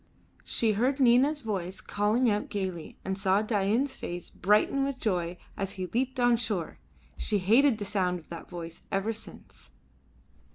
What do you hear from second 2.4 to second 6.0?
gaily, and saw Dain's face brighten with joy as he